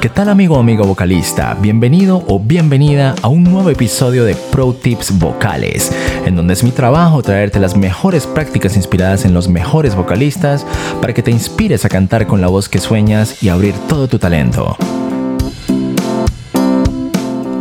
[0.00, 1.56] ¿Qué tal amigo o amigo vocalista?
[1.58, 5.90] Bienvenido o bienvenida a un nuevo episodio de Pro Tips Vocales,
[6.26, 10.66] en donde es mi trabajo traerte las mejores prácticas inspiradas en los mejores vocalistas
[11.00, 14.18] para que te inspires a cantar con la voz que sueñas y abrir todo tu
[14.18, 14.76] talento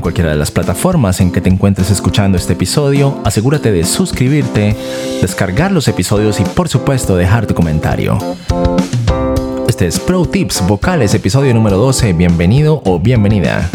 [0.00, 4.74] en cualquiera de las plataformas en que te encuentres escuchando este episodio, asegúrate de suscribirte,
[5.20, 8.16] descargar los episodios y por supuesto dejar tu comentario.
[9.68, 12.14] Este es Pro Tips Vocales, episodio número 12.
[12.14, 13.68] Bienvenido o bienvenida.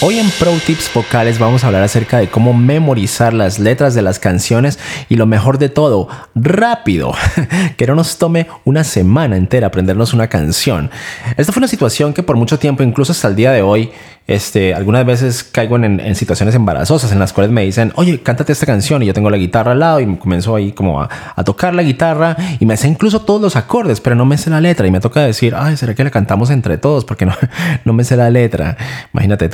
[0.00, 4.02] Hoy en Pro Tips Vocales vamos a hablar acerca de cómo memorizar las letras de
[4.02, 4.78] las canciones
[5.08, 7.14] y lo mejor de todo, rápido,
[7.78, 10.90] que no nos tome una semana entera aprendernos una canción.
[11.36, 13.92] Esta fue una situación que por mucho tiempo, incluso hasta el día de hoy,
[14.26, 18.64] este, algunas veces caigo en, situaciones embarazosas en las cuales me dicen, oye, cántate esta
[18.64, 21.08] canción y yo tengo la guitarra al lado y comienzo ahí como a,
[21.44, 24.60] tocar la guitarra y me sé incluso todos los acordes, pero no me sé la
[24.60, 27.04] letra y me toca decir, ay, ¿será que la cantamos entre todos?
[27.04, 27.34] Porque no,
[27.84, 28.76] no me sé la letra.
[29.12, 29.48] Imagínate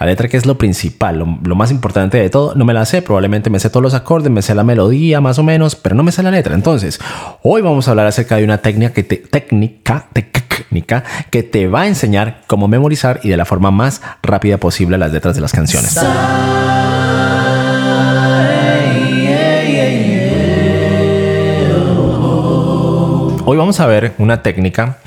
[0.00, 3.02] la letra que es lo principal, lo, más importante de todo, no me la sé,
[3.02, 6.02] probablemente me sé todos los acordes, me sé la melodía más o menos, pero no
[6.02, 6.54] me sé la letra.
[6.54, 6.98] Entonces,
[7.42, 11.82] hoy vamos a hablar acerca de una técnica que te, técnica, técnica que te va
[11.82, 15.52] a enseñar cómo memorizar y de la forma más rápida posible las letras de las
[15.52, 15.98] canciones.
[23.46, 24.98] Hoy vamos a ver una técnica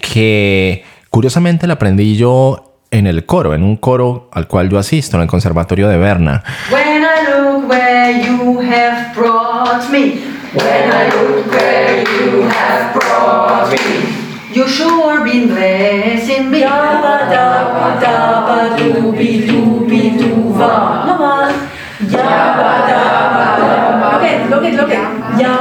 [0.00, 5.16] que curiosamente la aprendí yo en el coro, en un coro al cual yo asisto
[5.16, 6.42] en el Conservatorio de Berna.
[6.70, 10.20] When I look where you have brought me,
[10.54, 14.28] when I look where you have brought me.
[14.54, 16.64] You sure been blessing me.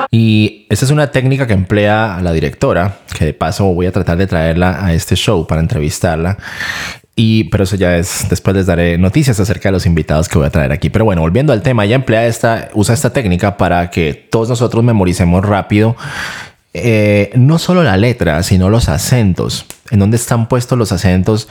[0.10, 4.18] Y esta es una técnica que emplea la directora, que de paso voy a tratar
[4.18, 6.38] de traerla a este show para entrevistarla.
[7.20, 10.46] Y, pero eso ya es, después les daré noticias acerca de los invitados que voy
[10.46, 10.92] a traer aquí.
[10.92, 14.84] Pero bueno, volviendo al tema, ella emplea esta, usa esta técnica para que todos nosotros
[14.84, 15.96] memoricemos rápido
[16.80, 21.48] eh, no solo la letra, sino los acentos, en dónde están puestos los acentos,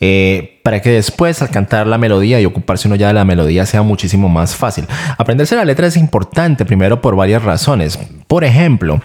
[0.00, 3.64] eh, para que después al cantar la melodía y ocuparse uno ya de la melodía
[3.64, 4.86] sea muchísimo más fácil.
[5.16, 7.98] Aprenderse la letra es importante, primero por varias razones.
[8.30, 9.02] Por ejemplo,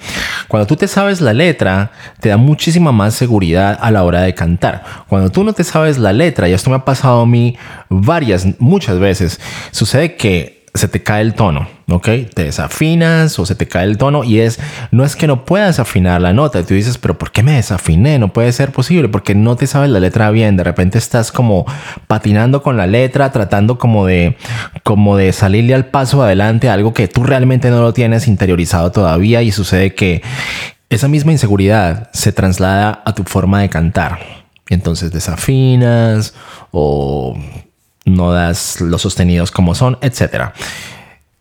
[0.48, 4.36] cuando tú te sabes la letra, te da muchísima más seguridad a la hora de
[4.36, 4.84] cantar.
[5.08, 7.58] Cuando tú no te sabes la letra, y esto me ha pasado a mí
[7.90, 9.42] varias, muchas veces,
[9.72, 12.08] sucede que se te cae el tono, ¿ok?
[12.34, 14.60] Te desafinas o se te cae el tono y es,
[14.92, 18.20] no es que no puedas afinar la nota, tú dices, pero ¿por qué me desafiné?
[18.20, 21.66] No puede ser posible porque no te sabes la letra bien, de repente estás como
[22.08, 24.38] patinando con la letra, tratando como de,
[24.84, 29.42] como de salirle al paso adelante, algo que tú realmente no lo tienes interiorizado todavía
[29.42, 30.22] y sucede que
[30.90, 34.20] esa misma inseguridad se traslada a tu forma de cantar.
[34.68, 36.34] Entonces desafinas
[36.72, 37.38] o
[38.06, 40.52] no das los sostenidos como son, etc.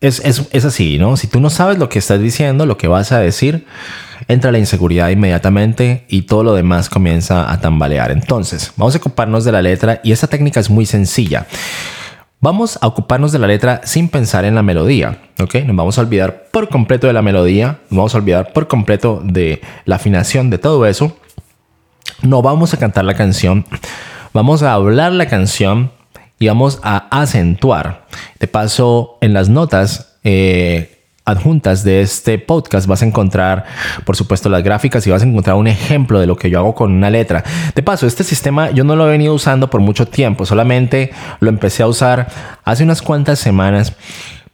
[0.00, 1.16] Es, es, así, ¿no?
[1.16, 3.66] Si tú no sabes lo que estás diciendo, lo que vas a decir,
[4.28, 8.10] entra la inseguridad inmediatamente y todo lo demás comienza a tambalear.
[8.10, 11.46] Entonces, vamos a ocuparnos de la letra y esta técnica es muy sencilla.
[12.40, 15.54] Vamos a ocuparnos de la letra sin pensar en la melodía, ¿ok?
[15.64, 19.22] Nos vamos a olvidar por completo de la melodía, nos vamos a olvidar por completo
[19.24, 21.16] de la afinación de todo eso.
[22.20, 23.64] No vamos a cantar la canción,
[24.34, 25.90] vamos a hablar la canción
[26.38, 28.06] y vamos a acentuar.
[28.38, 33.64] De paso, en las notas eh, adjuntas de este podcast vas a encontrar,
[34.04, 36.74] por supuesto, las gráficas y vas a encontrar un ejemplo de lo que yo hago
[36.74, 37.42] con una letra.
[37.74, 41.48] De paso, este sistema yo no lo he venido usando por mucho tiempo, solamente lo
[41.48, 42.28] empecé a usar
[42.64, 43.94] hace unas cuantas semanas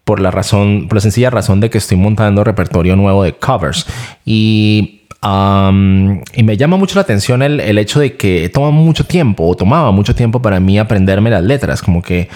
[0.05, 3.87] por la razón, por la sencilla razón de que estoy montando repertorio nuevo de covers
[4.25, 9.47] y y me llama mucho la atención el, el, hecho de que toma mucho tiempo
[9.47, 12.29] o tomaba mucho tiempo para mí aprenderme las letras, como que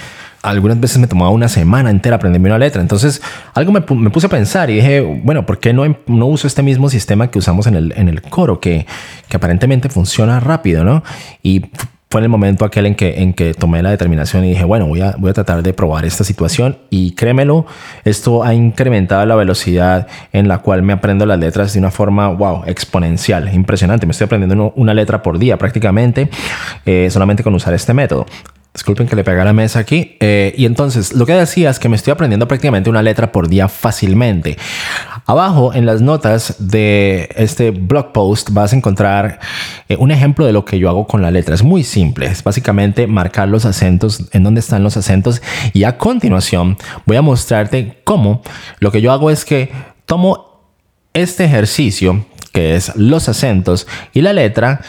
[0.44, 2.82] algunas veces me tomaba una semana entera aprenderme una letra.
[2.82, 3.22] Entonces,
[3.54, 6.46] algo me, me puse a pensar y dije, bueno, ¿por qué no, em, no uso
[6.46, 8.86] este mismo sistema que usamos en el, en el coro, que,
[9.28, 11.02] que aparentemente funciona rápido, ¿no?
[11.42, 11.64] Y
[12.14, 14.86] fue en el momento aquel en que, en que tomé la determinación y dije, bueno,
[14.86, 17.66] voy a, voy a tratar de probar esta situación y créemelo,
[18.04, 22.28] esto ha incrementado la velocidad en la cual me aprendo las letras de una forma,
[22.28, 24.06] wow, exponencial, impresionante.
[24.06, 26.30] Me estoy aprendiendo una letra por día prácticamente
[26.86, 28.26] eh, solamente con usar este método.
[28.72, 30.16] Disculpen que le pegue a la mesa aquí.
[30.20, 33.48] Eh, y entonces, lo que decía es que me estoy aprendiendo prácticamente una letra por
[33.48, 34.56] día fácilmente.
[35.26, 39.40] Abajo, en las notas de este blog post, vas a encontrar
[39.88, 41.54] eh, un ejemplo de lo que yo hago con la letra.
[41.54, 42.26] Es muy simple.
[42.26, 45.40] Es básicamente marcar los acentos, en dónde están los acentos.
[45.72, 46.76] Y a continuación,
[47.06, 48.42] voy a mostrarte cómo
[48.80, 49.72] lo que yo hago es que
[50.04, 50.60] tomo
[51.14, 54.82] este ejercicio, que es los acentos y la letra,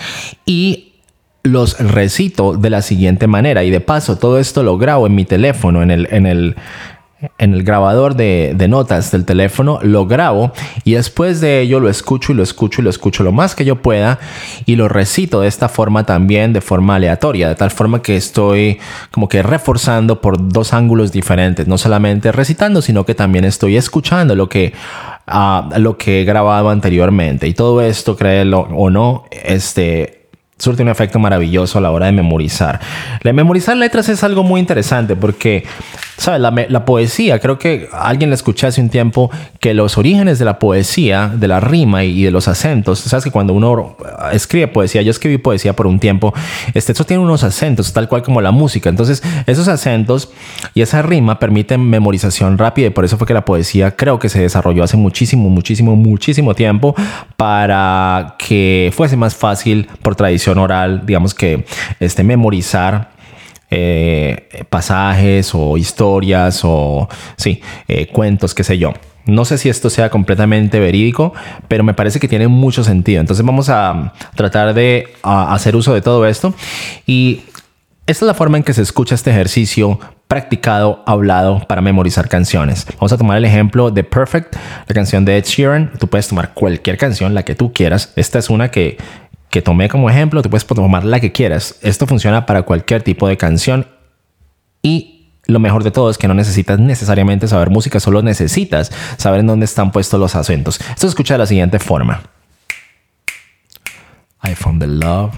[0.45, 0.95] y
[1.43, 3.63] los recito de la siguiente manera.
[3.63, 6.55] Y de paso, todo esto lo grabo en mi teléfono, en el, en el,
[7.37, 10.51] en el grabador de, notas del teléfono, lo grabo
[10.83, 13.65] y después de ello lo escucho y lo escucho y lo escucho lo más que
[13.65, 14.19] yo pueda
[14.65, 18.79] y lo recito de esta forma también, de forma aleatoria, de tal forma que estoy
[19.11, 24.35] como que reforzando por dos ángulos diferentes, no solamente recitando, sino que también estoy escuchando
[24.35, 24.73] lo que
[25.27, 30.25] uh, lo que he grabado anteriormente y todo esto, créelo o no, este
[30.57, 32.79] surte un efecto maravilloso a la hora de memorizar.
[33.21, 35.65] La memorizar letras es algo muy interesante porque,
[36.17, 36.41] ¿sabes?
[36.41, 39.29] La, poesía, creo que alguien le escuché hace un tiempo
[39.59, 43.23] que los orígenes de la poesía, de la rima y de los acentos, ¿sabes?
[43.23, 43.97] Que cuando uno
[44.31, 46.33] escribe poesía, yo escribí poesía por un tiempo,
[46.73, 48.89] este, esto tiene unos acentos, tal cual como la música.
[48.89, 50.29] Entonces, esos acentos
[50.73, 54.29] y esa rima permiten memorización rápida y por eso fue que la poesía creo que
[54.29, 56.95] se desarrolló hace muchísimo, muchísimo, muchísimo tiempo
[57.37, 61.65] para que fuese más fácil por tradición oral, digamos que
[61.99, 63.14] este, memorizar
[63.77, 68.93] eh, pasajes o historias o sí, eh, cuentos, qué sé yo.
[69.25, 71.33] No sé si esto sea completamente verídico,
[71.67, 73.19] pero me parece que tiene mucho sentido.
[73.19, 76.53] Entonces vamos a tratar de hacer uso de todo esto.
[77.05, 77.41] Y
[78.05, 82.85] esta es la forma en que se escucha este ejercicio practicado, hablado para memorizar canciones.
[82.99, 84.55] Vamos a tomar el ejemplo de Perfect,
[84.87, 85.91] la canción de Ed Sheeran.
[85.99, 88.13] Tú puedes tomar cualquier canción, la que tú quieras.
[88.15, 88.97] Esta es una que
[89.55, 91.79] que tomé como ejemplo, tú puedes tomar la que quieras.
[91.81, 93.87] Esto funciona para cualquier tipo de canción
[94.81, 99.39] y lo mejor de todo es que no necesitas necesariamente saber música, solo necesitas saber
[99.39, 100.81] en dónde están puestos los acentos.
[100.81, 102.23] Esto se escucha de la siguiente forma.
[104.43, 105.31] I found the love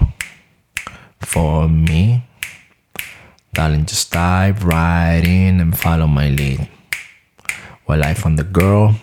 [1.20, 2.24] for me.
[3.52, 6.66] Darling, just dive right in and follow my lead.
[7.86, 8.96] Well, I found the girl,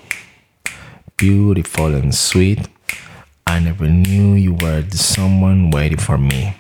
[1.16, 2.68] beautiful and sweet.
[3.48, 6.56] I never knew you were the someone waiting for me.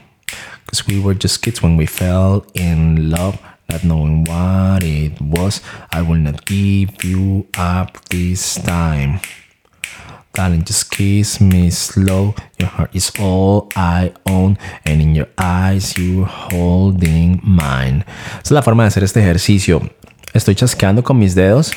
[0.68, 3.40] Cause we were just kids when we fell in love,
[3.70, 5.62] not knowing what it was.
[5.92, 9.20] I will not give you up this time.
[10.34, 12.36] Darling, just kiss me slow.
[12.60, 18.06] Your heart is all I own, and in your eyes you're holding mine.
[18.42, 19.82] Esa es la forma de hacer este ejercicio.
[20.34, 21.72] Estoy chasqueando con mis dedos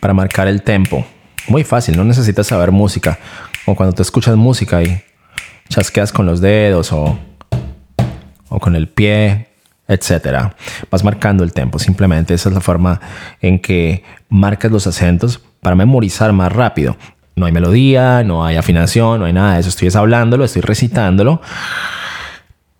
[0.00, 1.04] para marcar el tempo.
[1.48, 3.18] Muy fácil, no necesitas saber música.
[3.66, 5.02] O cuando tú escuchas música y
[5.68, 7.18] chasqueas con los dedos o,
[8.48, 9.48] o con el pie,
[9.88, 10.54] etcétera.
[10.90, 11.78] Vas marcando el tempo.
[11.78, 13.00] Simplemente esa es la forma
[13.40, 16.96] en que marcas los acentos para memorizar más rápido.
[17.34, 19.68] No hay melodía, no hay afinación, no hay nada de eso.
[19.68, 21.42] Estoy hablándolo, estoy recitándolo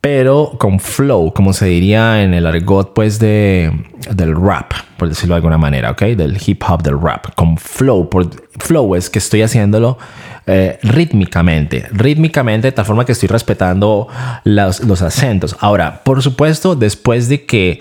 [0.08, 3.72] pero con flow, como se diría en el argot pues de,
[4.14, 6.02] del rap, por decirlo de alguna manera, ¿ok?
[6.02, 8.08] Del hip hop, del rap, con flow.
[8.08, 8.30] Por,
[8.60, 9.98] flow es que estoy haciéndolo
[10.46, 14.06] eh, rítmicamente, rítmicamente de tal forma que estoy respetando
[14.44, 15.56] los, los acentos.
[15.58, 17.80] Ahora, por supuesto, después de que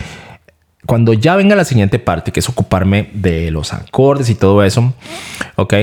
[0.87, 4.95] cuando ya venga la siguiente parte, que es ocuparme de los acordes y todo eso,
[5.57, 5.73] ¿ok?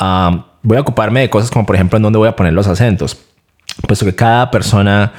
[0.00, 2.66] Ah, voy a ocuparme de cosas como por ejemplo en dónde voy a poner los
[2.66, 3.16] acentos,
[3.86, 5.12] puesto que cada persona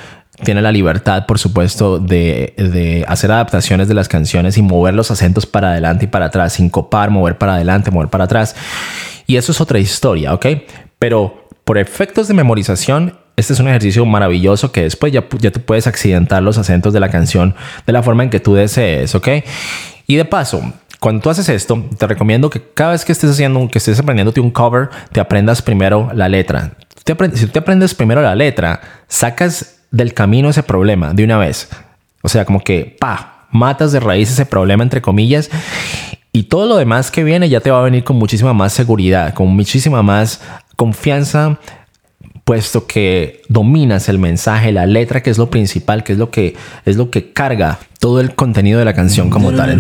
[0.44, 5.46] tiene la libertad, por supuesto, de, hacer adaptaciones de las canciones y mover los acentos
[5.46, 8.56] para adelante y para atrás, sin copar, mover para adelante, mover para atrás.
[9.28, 10.46] Y eso es otra historia, ¿ok?
[11.00, 15.62] Pero por efectos de memorización, este es un ejercicio maravilloso que después ya, ya tú
[15.62, 19.28] puedes accidentar los acentos de la canción de la forma en que tú desees, ¿ok?
[20.08, 20.62] Y de paso,
[21.00, 24.40] cuando tú haces esto, te recomiendo que cada vez que estés haciendo, que estés aprendiéndote
[24.40, 26.72] un cover, te aprendas primero la letra.
[27.34, 31.70] si tú te aprendes primero la letra, sacas del camino ese problema de una vez.
[32.22, 35.50] O sea, como que, pa, matas de raíz ese problema, entre comillas,
[36.34, 39.34] y todo lo demás que viene ya te va a venir con muchísima más seguridad,
[39.34, 40.42] con muchísima más
[40.76, 41.60] confianza,
[42.44, 46.56] puesto que dominas el mensaje, la letra, que es lo principal, que es lo que
[46.84, 49.80] es lo que carga todo el contenido de la canción como tal.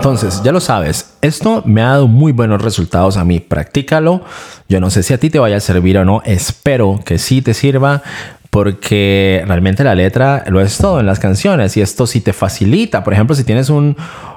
[0.00, 3.38] Entonces, ya lo sabes, esto me ha dado muy buenos resultados a mí.
[3.38, 4.22] Practícalo.
[4.66, 6.22] Yo no sé si a ti te vaya a servir o no.
[6.24, 8.02] Espero que sí te sirva
[8.48, 13.04] porque realmente la letra lo es todo en las canciones y esto sí te facilita.
[13.04, 13.94] Por ejemplo, si tienes un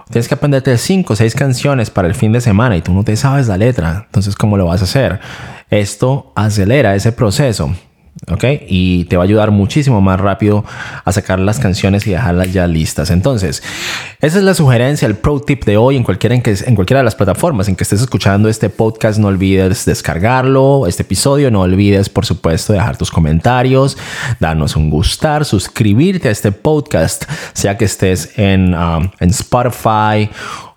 [0.09, 3.05] tienes que aprenderte cinco o seis canciones para el fin de semana y tú no
[3.05, 5.21] te sabes la letra, entonces ¿cómo lo vas a hacer?
[5.69, 7.73] Esto acelera ese proceso.
[8.31, 8.43] ¿Ok?
[8.67, 10.63] Y te va a ayudar muchísimo más rápido
[11.03, 13.09] a sacar las canciones y dejarlas ya listas.
[13.09, 13.63] Entonces,
[14.21, 16.99] esa es la sugerencia, el pro tip de hoy en cualquiera, en, que, en cualquiera
[16.99, 19.19] de las plataformas en que estés escuchando este podcast.
[19.19, 21.51] No olvides descargarlo, este episodio.
[21.51, 23.97] No olvides, por supuesto, dejar tus comentarios,
[24.39, 30.29] darnos un gustar, suscribirte a este podcast, sea que estés en, um, en Spotify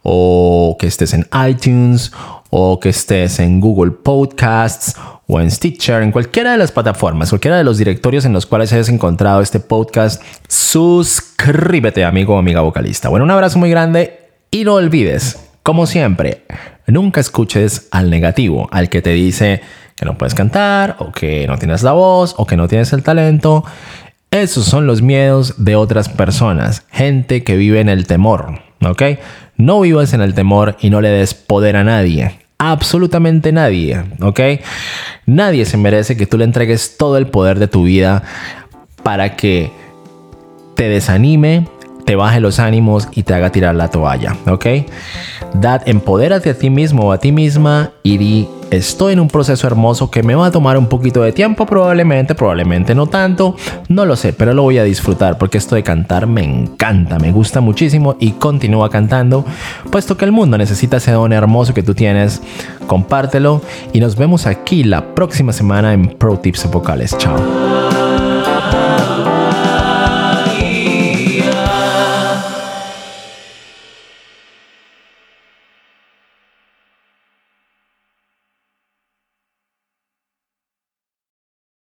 [0.02, 2.12] o que estés en iTunes
[2.50, 4.95] o que estés en Google Podcasts
[5.28, 8.73] o en Stitcher, en cualquiera de las plataformas, cualquiera de los directorios en los cuales
[8.73, 13.09] hayas encontrado este podcast, suscríbete, amigo o amiga vocalista.
[13.09, 16.45] Bueno, un abrazo muy grande y no olvides, como siempre,
[16.87, 19.62] nunca escuches al negativo, al que te dice
[19.97, 23.02] que no puedes cantar o que no tienes la voz o que no tienes el
[23.02, 23.64] talento.
[24.30, 29.02] Esos son los miedos de otras personas, gente que vive en el temor, ¿ok?
[29.56, 34.41] No vivas en el temor y no le des poder a nadie absolutamente nadie, ¿ok?
[35.27, 38.23] Nadie se merece que tú le entregues todo el poder de tu vida
[39.03, 39.71] para que
[40.75, 41.69] te desanime,
[42.05, 44.67] te baje los ánimos y te haga tirar la toalla, ¿ok?
[45.55, 49.66] Dad, empodérate a ti mismo o a ti misma y di, estoy en un proceso
[49.66, 53.56] hermoso que me va a tomar un poquito de tiempo probablemente, probablemente no tanto,
[53.88, 57.32] no lo sé, pero lo voy a disfrutar porque esto de cantar me encanta, me
[57.32, 59.44] gusta muchísimo y continúa cantando,
[59.90, 62.42] puesto que el mundo necesita ese don hermoso que tú tienes,
[62.87, 67.16] compártelo y nos vemos aquí la próxima semana en Pro Tips Vocales.
[67.18, 68.06] Chao.